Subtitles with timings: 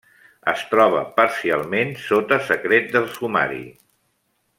[0.51, 3.61] Es troba parcialment sota secret del sumari.